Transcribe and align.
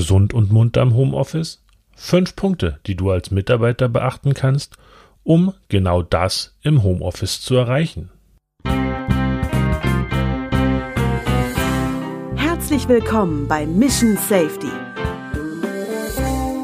Gesund 0.00 0.32
und 0.32 0.50
munter 0.50 0.80
im 0.80 0.94
Homeoffice? 0.94 1.62
Fünf 1.94 2.34
Punkte, 2.34 2.80
die 2.86 2.94
du 2.94 3.10
als 3.10 3.30
Mitarbeiter 3.30 3.86
beachten 3.86 4.32
kannst, 4.32 4.78
um 5.24 5.52
genau 5.68 6.00
das 6.00 6.56
im 6.62 6.82
Homeoffice 6.82 7.42
zu 7.42 7.54
erreichen. 7.54 8.08
Herzlich 12.34 12.88
willkommen 12.88 13.46
bei 13.46 13.66
Mission 13.66 14.16
Safety, 14.16 14.72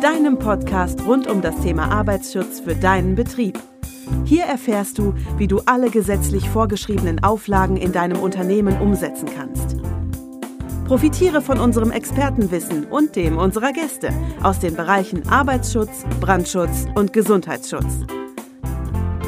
deinem 0.01 0.39
Podcast 0.39 1.05
rund 1.05 1.27
um 1.27 1.43
das 1.43 1.61
Thema 1.61 1.91
Arbeitsschutz 1.91 2.61
für 2.61 2.75
deinen 2.75 3.17
Betrieb. 3.17 3.59
Hier 4.25 4.45
erfährst 4.45 4.97
du, 4.97 5.13
wie 5.37 5.47
du 5.47 5.61
alle 5.67 5.91
gesetzlich 5.91 6.49
vorgeschriebenen 6.49 7.23
Auflagen 7.23 7.77
in 7.77 7.93
deinem 7.93 8.19
Unternehmen 8.19 8.81
umsetzen 8.81 9.29
kannst. 9.37 9.77
Profitiere 10.87 11.43
von 11.43 11.59
unserem 11.59 11.91
Expertenwissen 11.91 12.85
und 12.85 13.17
dem 13.17 13.39
unserer 13.39 13.73
Gäste 13.73 14.11
aus 14.41 14.61
den 14.61 14.77
Bereichen 14.77 15.29
Arbeitsschutz, 15.29 16.05
Brandschutz 16.21 16.87
und 16.95 17.13
Gesundheitsschutz. 17.13 18.07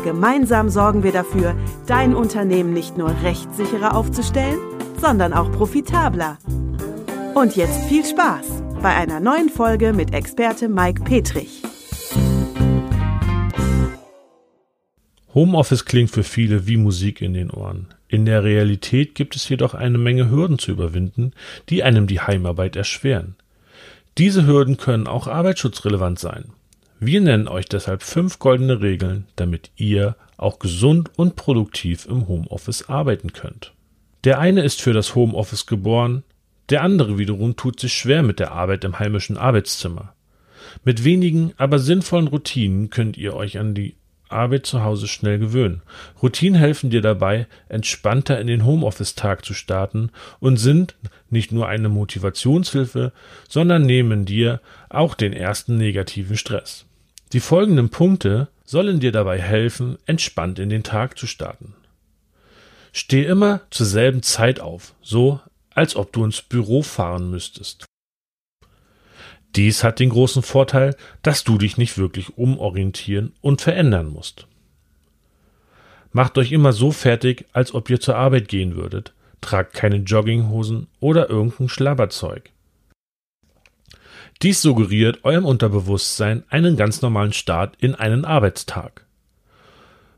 Gemeinsam 0.05 0.69
sorgen 0.69 1.03
wir 1.03 1.11
dafür, 1.11 1.57
dein 1.87 2.15
Unternehmen 2.15 2.73
nicht 2.73 2.97
nur 2.97 3.11
rechtssicherer 3.25 3.97
aufzustellen, 3.97 4.61
sondern 5.01 5.33
auch 5.33 5.51
profitabler. 5.51 6.39
Und 7.35 7.57
jetzt 7.57 7.85
viel 7.87 8.05
Spaß 8.05 8.63
bei 8.81 8.95
einer 8.95 9.19
neuen 9.19 9.49
Folge 9.49 9.93
mit 9.93 10.15
Experte 10.15 10.69
Mike 10.69 11.03
Petrich. 11.03 11.63
Homeoffice 15.35 15.85
klingt 15.85 16.11
für 16.11 16.23
viele 16.23 16.69
wie 16.69 16.77
Musik 16.77 17.21
in 17.21 17.35
den 17.35 17.51
Ohren. 17.51 17.89
In 18.09 18.25
der 18.25 18.43
Realität 18.43 19.15
gibt 19.15 19.37
es 19.37 19.49
jedoch 19.49 19.75
eine 19.75 19.99
Menge 19.99 20.31
Hürden 20.31 20.59
zu 20.59 20.73
überwinden, 20.73 21.33
die 21.69 21.83
einem 21.83 22.07
die 22.07 22.21
Heimarbeit 22.21 22.75
erschweren. 22.75 23.37
Diese 24.17 24.47
Hürden 24.47 24.79
können 24.79 25.07
auch 25.07 25.29
arbeitsschutzrelevant 25.29 26.19
sein. 26.19 26.47
Wir 26.99 27.21
nennen 27.21 27.47
euch 27.47 27.67
deshalb 27.67 28.03
fünf 28.03 28.39
goldene 28.39 28.81
Regeln, 28.81 29.27
damit 29.37 29.71
ihr 29.77 30.17
auch 30.37 30.59
gesund 30.59 31.11
und 31.17 31.37
produktiv 31.37 32.07
im 32.07 32.27
Homeoffice 32.27 32.89
arbeiten 32.89 33.33
könnt. 33.33 33.73
Der 34.25 34.41
eine 34.41 34.63
ist 34.63 34.81
für 34.81 34.93
das 34.93 35.15
Homeoffice 35.15 35.67
geboren, 35.67 36.25
der 36.71 36.83
andere 36.83 37.19
wiederum 37.19 37.57
tut 37.57 37.79
sich 37.79 37.93
schwer 37.93 38.23
mit 38.23 38.41
der 38.41 38.53
Arbeit 38.53 38.85
im 38.85 38.99
heimischen 38.99 39.37
Arbeitszimmer. 39.37 40.15
Mit 40.85 41.05
wenigen, 41.05 41.53
aber 41.57 41.79
sinnvollen 41.79 42.27
Routinen 42.27 42.91
könnt 42.91 43.17
ihr 43.17 43.35
euch 43.35 43.59
an 43.59 43.75
die 43.75 43.95
Arbeit 44.31 44.67
zu 44.67 44.83
Hause 44.83 45.09
schnell 45.09 45.39
gewöhnen. 45.39 45.83
Routinen 46.23 46.59
helfen 46.59 46.91
dir 46.91 47.01
dabei, 47.01 47.47
entspannter 47.69 48.41
in 48.41 48.47
den 48.47 48.65
Homeoffice-Tag 48.65 49.45
zu 49.45 49.55
starten 49.55 50.11
und 50.41 50.57
sind 50.59 50.95
nicht 51.31 51.53
nur 51.53 51.69
eine 51.69 51.89
Motivationshilfe, 51.89 53.13
sondern 53.49 53.83
nehmen 53.83 54.25
dir 54.25 54.61
auch 54.89 55.15
den 55.15 55.33
ersten 55.33 55.77
negativen 55.77 56.37
Stress. 56.37 56.85
Die 57.33 57.41
folgenden 57.41 57.91
Punkte 57.91 58.49
sollen 58.65 59.01
dir 59.01 59.13
dabei 59.13 59.41
helfen, 59.41 59.99
entspannt 60.07 60.59
in 60.59 60.69
den 60.69 60.83
Tag 60.83 61.19
zu 61.19 61.27
starten. 61.27 61.75
Steh 62.93 63.25
immer 63.25 63.61
zur 63.71 63.87
selben 63.87 64.23
Zeit 64.23 64.61
auf, 64.61 64.95
so 65.03 65.41
als 65.75 65.95
ob 65.95 66.13
du 66.13 66.25
ins 66.25 66.43
Büro 66.43 66.83
fahren 66.83 67.31
müsstest. 67.31 67.85
Dies 69.57 69.83
hat 69.83 69.99
den 69.99 70.11
großen 70.11 70.43
Vorteil, 70.43 70.97
dass 71.23 71.45
du 71.45 71.59
dich 71.59 71.79
nicht 71.79 71.99
wirklich 71.99 72.37
umorientieren 72.37 73.33
und 73.41 73.61
verändern 73.61 74.09
musst. 74.09 74.47
Macht 76.13 76.39
euch 76.39 76.53
immer 76.53 76.73
so 76.73 76.93
fertig, 76.93 77.47
als 77.53 77.75
ob 77.75 77.91
ihr 77.91 78.01
zur 78.01 78.17
Arbeit 78.17 78.49
gehen 78.49 78.77
würdet. 78.77 79.15
Tragt 79.41 79.75
keine 79.75 79.97
Jogginghosen 79.97 80.89
oder 81.01 81.31
irgendein 81.31 81.69
Schlabberzeug. 81.69 82.51
Dies 84.43 84.63
suggeriert 84.63 85.25
eurem 85.25 85.45
Unterbewusstsein 85.45 86.45
einen 86.49 86.77
ganz 86.77 87.03
normalen 87.03 87.33
Start 87.33 87.77
in 87.81 87.95
einen 87.95 88.25
Arbeitstag. 88.25 89.07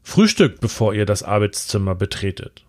Frühstückt, 0.03 0.61
bevor 0.61 0.95
ihr 0.95 1.07
das 1.07 1.23
Arbeitszimmer 1.23 1.95
betretet 1.95 2.65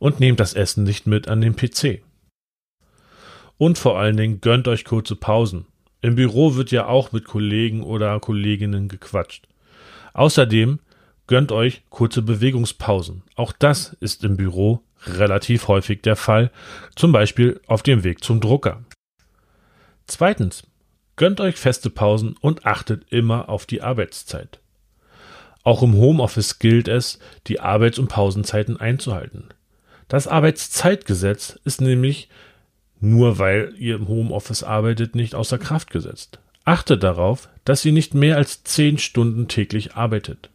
und 0.00 0.18
nehmt 0.18 0.40
das 0.40 0.54
Essen 0.54 0.82
nicht 0.82 1.06
mit 1.06 1.28
an 1.28 1.40
den 1.40 1.54
PC. 1.54 2.02
Und 3.60 3.76
vor 3.76 3.98
allen 3.98 4.16
Dingen 4.16 4.40
gönnt 4.40 4.68
euch 4.68 4.86
kurze 4.86 5.16
Pausen. 5.16 5.66
Im 6.00 6.14
Büro 6.14 6.54
wird 6.54 6.70
ja 6.70 6.86
auch 6.86 7.12
mit 7.12 7.26
Kollegen 7.26 7.82
oder 7.82 8.18
Kolleginnen 8.18 8.88
gequatscht. 8.88 9.48
Außerdem 10.14 10.78
gönnt 11.26 11.52
euch 11.52 11.82
kurze 11.90 12.22
Bewegungspausen. 12.22 13.22
Auch 13.36 13.52
das 13.52 13.92
ist 14.00 14.24
im 14.24 14.38
Büro 14.38 14.80
relativ 15.06 15.68
häufig 15.68 16.00
der 16.00 16.16
Fall, 16.16 16.50
zum 16.96 17.12
Beispiel 17.12 17.60
auf 17.66 17.82
dem 17.82 18.02
Weg 18.02 18.24
zum 18.24 18.40
Drucker. 18.40 18.82
Zweitens, 20.06 20.66
gönnt 21.16 21.38
euch 21.38 21.56
feste 21.56 21.90
Pausen 21.90 22.36
und 22.40 22.64
achtet 22.64 23.12
immer 23.12 23.50
auf 23.50 23.66
die 23.66 23.82
Arbeitszeit. 23.82 24.58
Auch 25.64 25.82
im 25.82 25.92
Homeoffice 25.96 26.60
gilt 26.60 26.88
es, 26.88 27.18
die 27.46 27.60
Arbeits- 27.60 27.98
und 27.98 28.08
Pausenzeiten 28.08 28.78
einzuhalten. 28.78 29.50
Das 30.08 30.26
Arbeitszeitgesetz 30.26 31.58
ist 31.64 31.82
nämlich 31.82 32.30
nur 33.00 33.38
weil 33.38 33.74
ihr 33.78 33.96
im 33.96 34.08
Homeoffice 34.08 34.62
arbeitet 34.62 35.14
nicht 35.14 35.34
außer 35.34 35.58
Kraft 35.58 35.90
gesetzt. 35.90 36.38
Achtet 36.64 37.02
darauf, 37.02 37.48
dass 37.64 37.84
ihr 37.84 37.92
nicht 37.92 38.14
mehr 38.14 38.36
als 38.36 38.62
zehn 38.64 38.98
Stunden 38.98 39.48
täglich 39.48 39.94
arbeitet. 39.94 40.50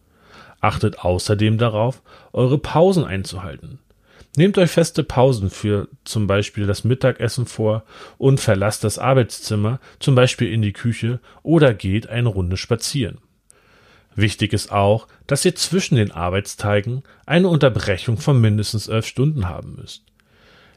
Achtet 0.62 1.00
außerdem 1.00 1.58
darauf, 1.58 2.02
eure 2.32 2.58
Pausen 2.58 3.04
einzuhalten. 3.04 3.80
Nehmt 4.38 4.58
euch 4.58 4.72
feste 4.72 5.04
Pausen 5.04 5.50
für 5.50 5.88
zum 6.04 6.28
Beispiel 6.28 6.68
das 6.68 6.84
Mittagessen 6.84 7.46
vor 7.46 7.84
und 8.18 8.40
verlasst 8.40 8.84
das 8.84 9.00
Arbeitszimmer, 9.00 9.80
zum 10.00 10.14
Beispiel 10.16 10.52
in 10.52 10.62
die 10.62 10.74
Küche 10.74 11.20
oder 11.42 11.74
geht 11.74 12.10
eine 12.10 12.30
Runde 12.30 12.58
spazieren. 12.58 13.20
Wichtig 14.14 14.54
ist 14.54 14.72
auch, 14.72 15.08
dass 15.28 15.46
ihr 15.46 15.56
zwischen 15.56 15.96
den 15.96 16.12
Arbeitstagen 16.12 17.04
eine 17.26 17.48
Unterbrechung 17.48 18.18
von 18.18 18.40
mindestens 18.40 18.88
elf 18.88 19.06
Stunden 19.06 19.48
haben 19.48 19.76
müsst. 19.76 20.04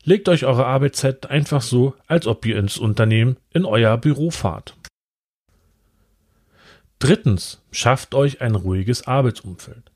Legt 0.09 0.31
euch 0.31 0.47
eure 0.47 0.65
Arbeitszeit 0.65 1.29
einfach 1.31 1.61
so, 1.61 1.93
als 2.07 2.27
ob 2.27 2.47
ihr 2.47 2.57
ins 2.57 2.79
Unternehmen 2.79 3.37
in 3.53 3.67
euer 3.67 3.99
Büro 3.99 4.31
fahrt. 4.31 4.75
Drittens, 6.99 7.61
schafft 7.73 8.15
euch 8.15 8.41
ein 8.41 8.55
ruhiges 8.55 9.07
Arbeitsumfeld. 9.07 9.91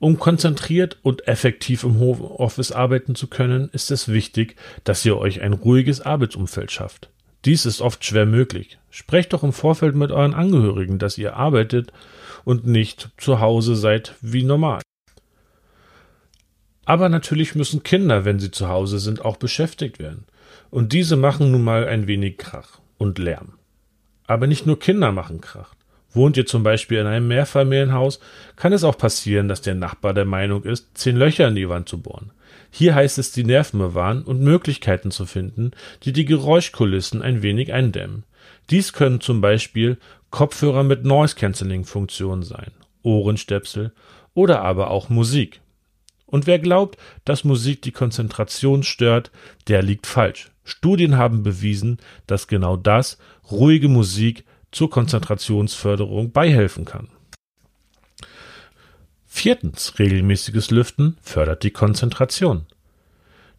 Um 0.00 0.18
konzentriert 0.18 0.98
und 1.02 1.28
effektiv 1.28 1.84
im 1.84 2.00
Homeoffice 2.00 2.72
arbeiten 2.72 3.14
zu 3.14 3.28
können, 3.28 3.70
ist 3.72 3.92
es 3.92 4.08
wichtig, 4.08 4.56
dass 4.82 5.04
ihr 5.04 5.16
euch 5.18 5.40
ein 5.40 5.52
ruhiges 5.52 6.00
Arbeitsumfeld 6.00 6.72
schafft. 6.72 7.10
Dies 7.44 7.64
ist 7.64 7.80
oft 7.80 8.04
schwer 8.04 8.26
möglich. 8.26 8.78
Sprecht 8.90 9.34
doch 9.34 9.44
im 9.44 9.52
Vorfeld 9.52 9.94
mit 9.94 10.10
euren 10.10 10.34
Angehörigen, 10.34 10.98
dass 10.98 11.16
ihr 11.16 11.36
arbeitet 11.36 11.92
und 12.42 12.66
nicht 12.66 13.10
zu 13.18 13.38
Hause 13.38 13.76
seid 13.76 14.16
wie 14.20 14.42
normal. 14.42 14.80
Aber 16.84 17.08
natürlich 17.08 17.54
müssen 17.54 17.82
Kinder, 17.82 18.24
wenn 18.24 18.38
sie 18.38 18.50
zu 18.50 18.68
Hause 18.68 18.98
sind, 18.98 19.24
auch 19.24 19.36
beschäftigt 19.36 19.98
werden. 19.98 20.26
Und 20.70 20.92
diese 20.92 21.16
machen 21.16 21.50
nun 21.50 21.62
mal 21.62 21.86
ein 21.86 22.06
wenig 22.06 22.38
Krach 22.38 22.80
und 22.98 23.18
Lärm. 23.18 23.54
Aber 24.26 24.46
nicht 24.46 24.66
nur 24.66 24.78
Kinder 24.78 25.12
machen 25.12 25.40
Krach. 25.40 25.74
Wohnt 26.12 26.36
ihr 26.36 26.46
zum 26.46 26.62
Beispiel 26.62 26.98
in 26.98 27.06
einem 27.06 27.26
Mehrfamilienhaus, 27.26 28.20
kann 28.54 28.72
es 28.72 28.84
auch 28.84 28.96
passieren, 28.96 29.48
dass 29.48 29.62
der 29.62 29.74
Nachbar 29.74 30.14
der 30.14 30.24
Meinung 30.24 30.62
ist, 30.62 30.96
zehn 30.96 31.16
Löcher 31.16 31.48
in 31.48 31.56
die 31.56 31.68
Wand 31.68 31.88
zu 31.88 32.00
bohren. 32.00 32.30
Hier 32.70 32.94
heißt 32.94 33.18
es, 33.18 33.32
die 33.32 33.44
Nerven 33.44 33.78
bewahren 33.78 34.22
und 34.22 34.40
Möglichkeiten 34.40 35.10
zu 35.10 35.26
finden, 35.26 35.72
die 36.04 36.12
die 36.12 36.24
Geräuschkulissen 36.24 37.20
ein 37.20 37.42
wenig 37.42 37.72
eindämmen. 37.72 38.24
Dies 38.70 38.92
können 38.92 39.20
zum 39.20 39.40
Beispiel 39.40 39.98
Kopfhörer 40.30 40.84
mit 40.84 41.04
Noise 41.04 41.34
Cancelling 41.34 41.84
Funktion 41.84 42.42
sein, 42.42 42.70
Ohrenstöpsel 43.02 43.92
oder 44.34 44.62
aber 44.62 44.90
auch 44.90 45.08
Musik. 45.08 45.60
Und 46.34 46.48
wer 46.48 46.58
glaubt, 46.58 46.98
dass 47.24 47.44
Musik 47.44 47.82
die 47.82 47.92
Konzentration 47.92 48.82
stört, 48.82 49.30
der 49.68 49.84
liegt 49.84 50.08
falsch. 50.08 50.50
Studien 50.64 51.16
haben 51.16 51.44
bewiesen, 51.44 51.98
dass 52.26 52.48
genau 52.48 52.76
das, 52.76 53.18
ruhige 53.52 53.86
Musik, 53.86 54.42
zur 54.72 54.90
Konzentrationsförderung 54.90 56.32
beihelfen 56.32 56.86
kann. 56.86 57.06
Viertens, 59.28 59.96
regelmäßiges 60.00 60.72
Lüften 60.72 61.18
fördert 61.22 61.62
die 61.62 61.70
Konzentration. 61.70 62.66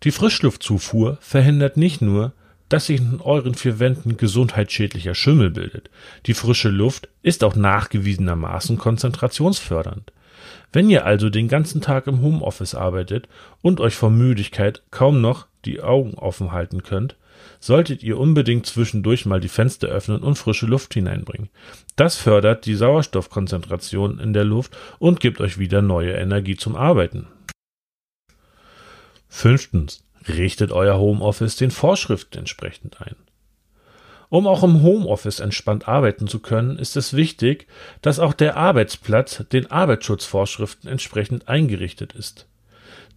Die 0.03 0.11
Frischluftzufuhr 0.11 1.17
verhindert 1.21 1.77
nicht 1.77 2.01
nur, 2.01 2.33
dass 2.67 2.87
sich 2.87 2.99
in 2.99 3.21
euren 3.21 3.55
vier 3.55 3.79
Wänden 3.79 4.17
gesundheitsschädlicher 4.17 5.15
Schimmel 5.15 5.49
bildet. 5.49 5.89
Die 6.25 6.33
frische 6.33 6.67
Luft 6.67 7.07
ist 7.21 7.45
auch 7.45 7.55
nachgewiesenermaßen 7.55 8.77
konzentrationsfördernd. 8.77 10.11
Wenn 10.71 10.89
ihr 10.89 11.05
also 11.05 11.29
den 11.29 11.47
ganzen 11.47 11.81
Tag 11.81 12.07
im 12.07 12.21
Homeoffice 12.21 12.75
arbeitet 12.75 13.27
und 13.61 13.79
euch 13.79 13.95
vor 13.95 14.09
Müdigkeit 14.09 14.83
kaum 14.91 15.21
noch 15.21 15.47
die 15.65 15.81
Augen 15.81 16.15
offen 16.15 16.51
halten 16.51 16.83
könnt, 16.83 17.15
solltet 17.59 18.03
ihr 18.03 18.19
unbedingt 18.19 18.65
zwischendurch 18.65 19.25
mal 19.25 19.39
die 19.39 19.47
Fenster 19.47 19.87
öffnen 19.87 20.21
und 20.21 20.35
frische 20.35 20.65
Luft 20.65 20.93
hineinbringen. 20.93 21.49
Das 21.95 22.15
fördert 22.15 22.65
die 22.65 22.75
Sauerstoffkonzentration 22.75 24.19
in 24.19 24.33
der 24.33 24.43
Luft 24.43 24.75
und 24.99 25.19
gibt 25.19 25.41
euch 25.41 25.57
wieder 25.57 25.81
neue 25.81 26.13
Energie 26.13 26.55
zum 26.55 26.75
Arbeiten. 26.75 27.27
Fünftens 29.27 30.03
richtet 30.27 30.71
euer 30.71 30.97
Homeoffice 30.97 31.55
den 31.55 31.71
Vorschriften 31.71 32.39
entsprechend 32.39 33.01
ein. 33.01 33.15
Um 34.29 34.47
auch 34.47 34.63
im 34.63 34.81
Homeoffice 34.81 35.39
entspannt 35.39 35.87
arbeiten 35.87 36.27
zu 36.27 36.39
können, 36.39 36.77
ist 36.77 36.97
es 36.97 37.13
wichtig, 37.13 37.67
dass 38.01 38.19
auch 38.19 38.33
der 38.33 38.57
Arbeitsplatz 38.57 39.43
den 39.51 39.69
Arbeitsschutzvorschriften 39.71 40.89
entsprechend 40.89 41.47
eingerichtet 41.47 42.13
ist. 42.13 42.47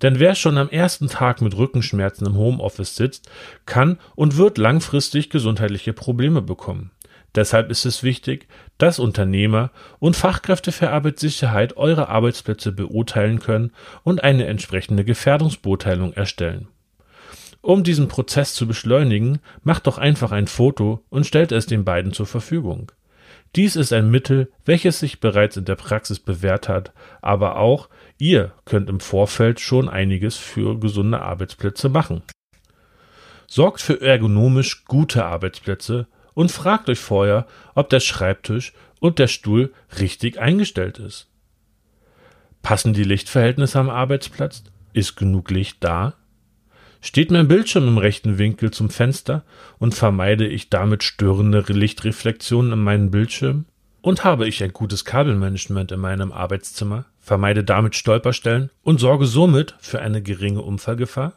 Denn 0.02 0.20
wer 0.20 0.34
schon 0.34 0.58
am 0.58 0.68
ersten 0.68 1.08
Tag 1.08 1.40
mit 1.40 1.56
Rückenschmerzen 1.56 2.26
im 2.26 2.36
Homeoffice 2.36 2.94
sitzt, 2.94 3.28
kann 3.66 3.98
und 4.14 4.36
wird 4.36 4.58
langfristig 4.58 5.28
gesundheitliche 5.28 5.92
Probleme 5.92 6.40
bekommen. 6.40 6.92
Deshalb 7.34 7.70
ist 7.70 7.84
es 7.84 8.02
wichtig, 8.02 8.46
dass 8.78 8.98
Unternehmer 8.98 9.70
und 9.98 10.16
Fachkräfte 10.16 10.72
für 10.72 10.90
Arbeitssicherheit 10.90 11.76
eure 11.76 12.08
Arbeitsplätze 12.08 12.72
beurteilen 12.72 13.38
können 13.38 13.72
und 14.02 14.24
eine 14.24 14.46
entsprechende 14.46 15.04
Gefährdungsbeurteilung 15.04 16.12
erstellen. 16.14 16.68
Um 17.60 17.82
diesen 17.82 18.08
Prozess 18.08 18.54
zu 18.54 18.66
beschleunigen, 18.66 19.40
macht 19.62 19.86
doch 19.86 19.98
einfach 19.98 20.32
ein 20.32 20.46
Foto 20.46 21.04
und 21.08 21.26
stellt 21.26 21.52
es 21.52 21.66
den 21.66 21.84
beiden 21.84 22.12
zur 22.12 22.26
Verfügung. 22.26 22.92
Dies 23.56 23.76
ist 23.76 23.92
ein 23.92 24.10
Mittel, 24.10 24.52
welches 24.64 25.00
sich 25.00 25.20
bereits 25.20 25.56
in 25.56 25.64
der 25.64 25.74
Praxis 25.74 26.20
bewährt 26.20 26.68
hat, 26.68 26.92
aber 27.22 27.56
auch 27.56 27.88
ihr 28.18 28.52
könnt 28.64 28.88
im 28.88 29.00
Vorfeld 29.00 29.58
schon 29.60 29.88
einiges 29.88 30.36
für 30.36 30.78
gesunde 30.78 31.20
Arbeitsplätze 31.22 31.88
machen. 31.88 32.22
Sorgt 33.46 33.80
für 33.80 34.00
ergonomisch 34.00 34.84
gute 34.84 35.24
Arbeitsplätze 35.24 36.06
und 36.34 36.52
fragt 36.52 36.90
euch 36.90 36.98
vorher, 36.98 37.46
ob 37.74 37.88
der 37.88 38.00
Schreibtisch 38.00 38.74
und 39.00 39.18
der 39.18 39.28
Stuhl 39.28 39.72
richtig 39.98 40.38
eingestellt 40.38 40.98
ist. 40.98 41.28
Passen 42.62 42.92
die 42.92 43.04
Lichtverhältnisse 43.04 43.78
am 43.78 43.88
Arbeitsplatz? 43.88 44.64
Ist 44.92 45.16
genug 45.16 45.50
Licht 45.50 45.78
da? 45.80 46.17
Steht 47.00 47.30
mein 47.30 47.48
Bildschirm 47.48 47.86
im 47.86 47.98
rechten 47.98 48.38
Winkel 48.38 48.70
zum 48.72 48.90
Fenster 48.90 49.44
und 49.78 49.94
vermeide 49.94 50.46
ich 50.46 50.68
damit 50.68 51.04
störende 51.04 51.64
Lichtreflexionen 51.66 52.72
in 52.72 52.78
meinen 52.80 53.10
Bildschirm? 53.10 53.66
Und 54.00 54.24
habe 54.24 54.48
ich 54.48 54.62
ein 54.62 54.72
gutes 54.72 55.04
Kabelmanagement 55.04 55.92
in 55.92 56.00
meinem 56.00 56.32
Arbeitszimmer, 56.32 57.04
vermeide 57.20 57.62
damit 57.62 57.94
Stolperstellen 57.94 58.70
und 58.82 59.00
sorge 59.00 59.26
somit 59.26 59.76
für 59.80 60.00
eine 60.00 60.22
geringe 60.22 60.62
Unfallgefahr? 60.62 61.34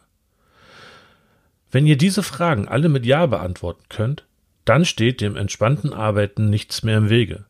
Wenn 1.70 1.86
ihr 1.86 1.96
diese 1.96 2.22
Fragen 2.22 2.68
alle 2.68 2.88
mit 2.88 3.06
Ja 3.06 3.26
beantworten 3.26 3.84
könnt, 3.88 4.24
dann 4.64 4.84
steht 4.84 5.20
dem 5.20 5.36
entspannten 5.36 5.92
Arbeiten 5.92 6.50
nichts 6.50 6.82
mehr 6.82 6.98
im 6.98 7.08
Wege. 7.08 7.44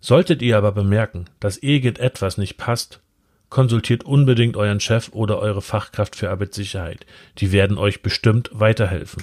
Solltet 0.00 0.42
ihr 0.42 0.56
aber 0.56 0.72
bemerken, 0.72 1.26
dass 1.40 1.58
irgendetwas 1.58 2.38
nicht 2.38 2.56
passt, 2.56 3.00
konsultiert 3.50 4.04
unbedingt 4.04 4.56
euren 4.56 4.80
Chef 4.80 5.10
oder 5.12 5.38
eure 5.38 5.62
Fachkraft 5.62 6.16
für 6.16 6.30
Arbeitssicherheit. 6.30 7.06
Die 7.38 7.52
werden 7.52 7.78
euch 7.78 8.02
bestimmt 8.02 8.50
weiterhelfen. 8.52 9.22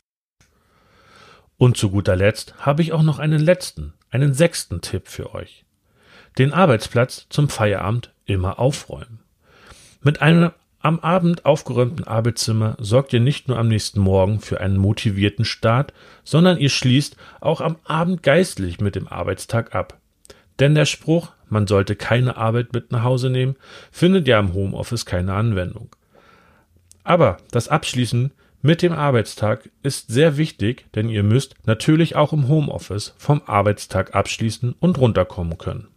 Und 1.57 1.77
zu 1.77 1.89
guter 1.91 2.15
Letzt 2.15 2.55
habe 2.59 2.81
ich 2.81 2.91
auch 2.91 3.03
noch 3.03 3.19
einen 3.19 3.39
letzten, 3.39 3.93
einen 4.09 4.33
sechsten 4.33 4.81
Tipp 4.81 5.07
für 5.07 5.33
euch. 5.33 5.63
Den 6.37 6.51
Arbeitsplatz 6.51 7.27
zum 7.29 7.47
Feierabend 7.49 8.11
immer 8.25 8.59
aufräumen. 8.59 9.19
Mit 10.01 10.21
einem 10.21 10.51
am 10.85 10.99
Abend 10.99 11.45
aufgeräumten 11.45 12.05
Arbeitszimmer 12.05 12.77
sorgt 12.79 13.11
ihr 13.11 13.19
nicht 13.19 13.47
nur 13.47 13.57
am 13.57 13.67
nächsten 13.67 13.99
Morgen 13.99 14.39
für 14.39 14.61
einen 14.61 14.77
motivierten 14.77 15.43
Start, 15.43 15.93
sondern 16.23 16.59
ihr 16.59 16.69
schließt 16.69 17.17
auch 17.41 17.59
am 17.59 17.77
Abend 17.85 18.21
geistlich 18.21 18.79
mit 18.79 18.95
dem 18.95 19.07
Arbeitstag 19.07 19.73
ab. 19.73 19.99
Denn 20.59 20.75
der 20.75 20.85
Spruch, 20.85 21.31
man 21.49 21.67
sollte 21.67 21.95
keine 21.95 22.37
Arbeit 22.37 22.73
mit 22.73 22.91
nach 22.91 23.03
Hause 23.03 23.29
nehmen, 23.29 23.55
findet 23.91 24.27
ja 24.27 24.39
im 24.39 24.53
Homeoffice 24.53 25.05
keine 25.05 25.33
Anwendung. 25.33 25.95
Aber 27.03 27.37
das 27.51 27.67
Abschließen 27.67 28.31
mit 28.61 28.81
dem 28.81 28.93
Arbeitstag 28.93 29.69
ist 29.83 30.07
sehr 30.07 30.37
wichtig, 30.37 30.87
denn 30.95 31.07
ihr 31.07 31.21
müsst 31.21 31.55
natürlich 31.67 32.15
auch 32.15 32.33
im 32.33 32.47
Homeoffice 32.47 33.13
vom 33.17 33.43
Arbeitstag 33.45 34.15
abschließen 34.15 34.73
und 34.79 34.97
runterkommen 34.97 35.59
können. 35.59 35.87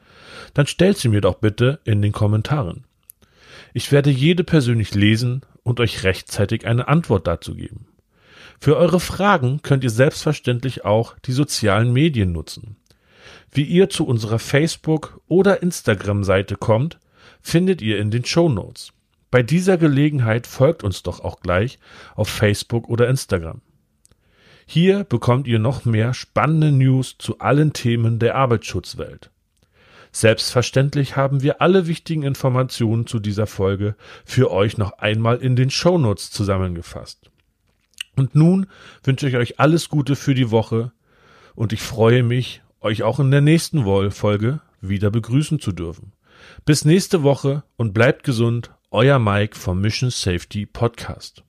dann 0.55 0.67
stellt 0.67 0.99
sie 0.99 1.09
mir 1.09 1.21
doch 1.21 1.37
bitte 1.37 1.81
in 1.85 2.03
den 2.03 2.13
Kommentaren. 2.13 2.85
Ich 3.73 3.93
werde 3.93 4.11
jede 4.11 4.45
persönlich 4.45 4.95
lesen 4.95 5.43
und 5.63 5.81
euch 5.81 6.05
rechtzeitig 6.05 6.67
eine 6.67 6.89
Antwort 6.89 7.27
dazu 7.27 7.55
geben. 7.55 7.87
Für 8.61 8.77
eure 8.77 9.01
Fragen 9.01 9.61
könnt 9.63 9.85
ihr 9.85 9.91
selbstverständlich 9.91 10.85
auch 10.85 11.19
die 11.25 11.33
sozialen 11.33 11.93
Medien 11.93 12.33
nutzen. 12.33 12.77
Wie 13.51 13.65
ihr 13.65 13.91
zu 13.91 14.07
unserer 14.07 14.39
Facebook- 14.39 15.21
oder 15.29 15.63
Instagram-Seite 15.63 16.57
kommt, 16.57 16.99
findet 17.41 17.83
ihr 17.83 17.99
in 17.99 18.11
den 18.11 18.25
Show 18.25 18.49
Notes. 18.49 18.93
Bei 19.31 19.43
dieser 19.43 19.77
Gelegenheit 19.79 20.47
folgt 20.47 20.85
uns 20.85 21.03
doch 21.03 21.21
auch 21.21 21.41
gleich 21.41 21.79
auf 22.15 22.29
Facebook 22.29 22.89
oder 22.89 23.09
Instagram. 23.09 23.61
Hier 24.67 25.05
bekommt 25.05 25.47
ihr 25.47 25.59
noch 25.59 25.85
mehr 25.85 26.15
spannende 26.15 26.73
News 26.73 27.17
zu 27.19 27.39
allen 27.39 27.73
Themen 27.73 28.19
der 28.19 28.35
Arbeitsschutzwelt. 28.35 29.31
Selbstverständlich 30.11 31.17
haben 31.17 31.43
wir 31.43 31.61
alle 31.61 31.89
wichtigen 31.89 32.23
Informationen 32.23 33.07
zu 33.07 33.19
dieser 33.19 33.47
Folge 33.47 33.97
für 34.25 34.51
euch 34.53 34.79
noch 34.79 34.93
einmal 34.99 35.39
in 35.39 35.57
den 35.57 35.71
Shownotes 35.71 36.31
zusammengefasst. 36.31 37.31
Und 38.17 38.35
nun 38.35 38.67
wünsche 39.03 39.29
ich 39.29 39.37
euch 39.37 39.59
alles 39.59 39.89
Gute 39.89 40.15
für 40.15 40.35
die 40.35 40.53
Woche 40.53 40.93
und 41.57 41.73
ich 41.73 41.83
freue 41.83 42.23
mich, 42.23 42.63
euch 42.81 43.03
auch 43.03 43.19
in 43.19 43.33
der 43.33 43.41
nächsten 43.41 43.85
Folge 44.13 44.61
wieder 44.81 45.11
begrüßen 45.11 45.59
zu 45.59 45.73
dürfen. 45.73 46.13
Bis 46.65 46.85
nächste 46.85 47.23
Woche 47.23 47.65
und 47.77 47.93
bleibt 47.93 48.23
gesund, 48.23 48.71
euer 48.91 49.19
Mike 49.19 49.59
vom 49.59 49.81
Mission 49.81 50.11
Safety 50.11 50.67
Podcast. 50.67 51.43